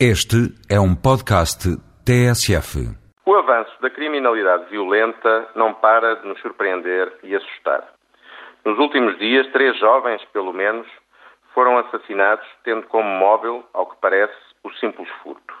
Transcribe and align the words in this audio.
Este 0.00 0.50
é 0.68 0.80
um 0.80 0.92
podcast 0.92 1.70
TSF. 2.04 2.82
O 3.24 3.34
avanço 3.36 3.70
da 3.80 3.88
criminalidade 3.88 4.68
violenta 4.68 5.48
não 5.54 5.72
para 5.72 6.16
de 6.16 6.26
nos 6.26 6.40
surpreender 6.40 7.16
e 7.22 7.32
assustar. 7.32 7.92
Nos 8.64 8.76
últimos 8.80 9.16
dias, 9.20 9.46
três 9.52 9.78
jovens, 9.78 10.20
pelo 10.32 10.52
menos, 10.52 10.84
foram 11.54 11.78
assassinados, 11.78 12.44
tendo 12.64 12.88
como 12.88 13.08
móvel, 13.08 13.64
ao 13.72 13.86
que 13.86 13.94
parece, 14.00 14.34
o 14.64 14.72
simples 14.72 15.08
furto. 15.22 15.54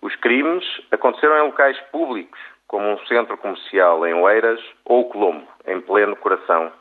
Os 0.00 0.16
crimes 0.16 0.64
aconteceram 0.90 1.44
em 1.44 1.46
locais 1.48 1.78
públicos, 1.92 2.40
como 2.66 2.88
um 2.88 2.98
centro 3.06 3.36
comercial 3.36 4.06
em 4.06 4.14
Oeiras 4.14 4.60
ou 4.86 5.02
o 5.02 5.10
Colombo, 5.10 5.46
em 5.66 5.78
pleno 5.82 6.16
coração 6.16 6.72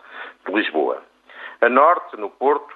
de 0.47 0.53
Lisboa. 0.53 1.03
A 1.59 1.67
norte, 1.67 2.15
no 2.15 2.29
Porto, 2.29 2.73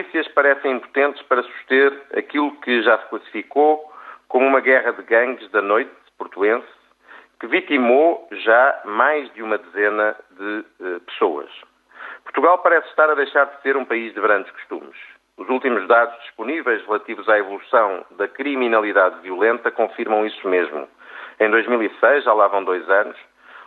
polícias 0.00 0.28
parecem 0.28 0.72
impotentes 0.72 1.22
para 1.22 1.42
suster 1.42 1.92
aquilo 2.16 2.52
que 2.60 2.82
já 2.82 2.98
se 2.98 3.08
classificou 3.08 3.92
como 4.28 4.46
uma 4.46 4.60
guerra 4.60 4.92
de 4.92 5.02
gangues 5.02 5.48
da 5.50 5.60
noite 5.60 5.90
portuense, 6.16 6.66
que 7.38 7.46
vitimou 7.46 8.26
já 8.32 8.80
mais 8.84 9.30
de 9.34 9.42
uma 9.42 9.58
dezena 9.58 10.16
de 10.30 10.64
uh, 10.80 11.00
pessoas. 11.00 11.50
Portugal 12.24 12.58
parece 12.58 12.88
estar 12.88 13.10
a 13.10 13.14
deixar 13.14 13.44
de 13.44 13.60
ser 13.62 13.76
um 13.76 13.84
país 13.84 14.14
de 14.14 14.20
grandes 14.20 14.50
costumes. 14.52 14.96
Os 15.36 15.48
últimos 15.48 15.86
dados 15.86 16.18
disponíveis 16.22 16.82
relativos 16.86 17.28
à 17.28 17.38
evolução 17.38 18.04
da 18.12 18.28
criminalidade 18.28 19.20
violenta 19.20 19.70
confirmam 19.70 20.24
isso 20.24 20.48
mesmo. 20.48 20.88
Em 21.38 21.50
2006, 21.50 22.24
já 22.24 22.32
lá 22.32 22.48
vão 22.48 22.64
dois 22.64 22.88
anos, 22.88 23.16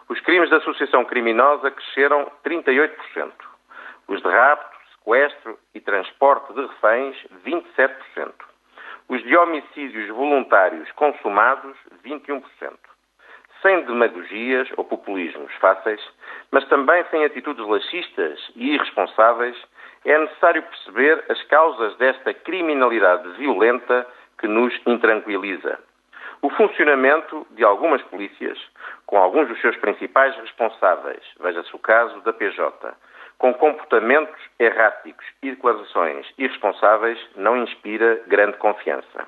os 0.09 0.19
crimes 0.21 0.49
de 0.49 0.55
associação 0.55 1.05
criminosa 1.05 1.69
cresceram 1.69 2.31
38%. 2.43 3.31
Os 4.07 4.21
de 4.21 4.29
rapto, 4.29 4.72
sequestro 5.03 5.59
e 5.75 5.81
transporte 5.81 6.53
de 6.53 6.62
reféns, 6.62 7.16
27%. 7.45 8.34
Os 9.09 9.21
de 9.23 9.35
homicídios 9.35 10.09
voluntários 10.09 10.89
consumados, 10.94 11.77
21%. 12.03 12.41
Sem 13.61 13.81
demagogias 13.86 14.69
ou 14.75 14.83
populismos 14.83 15.53
fáceis, 15.55 16.02
mas 16.52 16.67
também 16.67 17.03
sem 17.11 17.23
atitudes 17.23 17.66
laxistas 17.66 18.39
e 18.55 18.73
irresponsáveis, 18.73 19.55
é 20.05 20.17
necessário 20.17 20.64
perceber 20.64 21.23
as 21.30 21.42
causas 21.44 21.95
desta 21.97 22.33
criminalidade 22.33 23.30
violenta 23.38 24.08
que 24.39 24.47
nos 24.47 24.73
intranquiliza. 24.86 25.80
O 26.42 26.49
funcionamento 26.49 27.47
de 27.52 27.64
algumas 27.64 28.02
polícias, 28.03 28.59
com 29.05 29.17
alguns 29.17 29.47
dos 29.47 29.61
seus 29.61 29.77
principais 29.77 30.36
responsáveis, 30.36 31.23
veja-se 31.39 31.73
o 31.73 31.80
caso 31.80 32.20
da 32.22 32.33
PJ, 32.33 32.94
com 33.38 33.53
comportamentos 33.53 34.39
erráticos 34.59 35.26
e 35.42 35.52
declarações 35.52 36.26
irresponsáveis, 36.38 37.20
não 37.36 37.58
inspira 37.58 38.22
grande 38.28 38.58
confiança. 38.58 39.28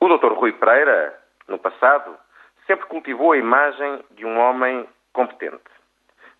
O 0.00 0.08
Dr. 0.08 0.32
Rui 0.32 0.52
Pereira, 0.52 1.18
no 1.48 1.58
passado, 1.58 2.16
sempre 2.66 2.86
cultivou 2.86 3.32
a 3.32 3.38
imagem 3.38 4.04
de 4.12 4.24
um 4.24 4.38
homem 4.38 4.86
competente. 5.12 5.62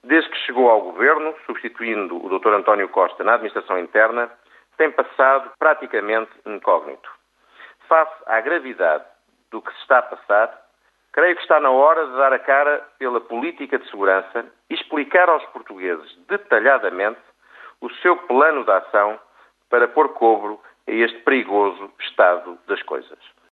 Desde 0.05 0.31
que 0.31 0.36
chegou 0.39 0.70
ao 0.70 0.83
governo, 0.83 1.34
substituindo 1.47 2.25
o 2.25 2.39
Dr. 2.39 2.55
António 2.55 2.89
Costa 2.89 3.25
na 3.25 3.34
administração 3.34 3.79
interna, 3.79 4.31
tem 4.77 4.91
passado 4.92 5.51
praticamente 5.59 6.31
incógnito. 6.47 7.11
Face 7.89 8.23
à 8.27 8.41
gravidade 8.41 9.05
do 9.51 9.61
que 9.61 9.73
se 9.73 9.81
está 9.81 9.98
a 9.98 10.03
passar, 10.03 10.67
Creio 11.19 11.34
que 11.34 11.42
está 11.42 11.58
na 11.58 11.72
hora 11.72 12.06
de 12.06 12.12
dar 12.12 12.33
a 12.33 12.38
cara 12.38 12.78
pela 12.97 13.20
política 13.20 13.77
de 13.77 13.91
segurança 13.91 14.47
e 14.70 14.74
explicar 14.74 15.28
aos 15.28 15.44
portugueses 15.47 16.16
detalhadamente 16.28 17.19
o 17.80 17.91
seu 17.94 18.16
plano 18.16 18.64
de 18.64 18.70
ação 18.70 19.19
para 19.69 19.89
pôr 19.89 20.11
cobro 20.11 20.61
a 20.86 20.92
este 20.92 21.19
perigoso 21.22 21.91
estado 21.98 22.56
das 22.69 22.80
coisas. 22.84 23.19